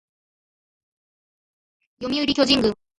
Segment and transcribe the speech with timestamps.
[2.01, 2.73] 読売巨人軍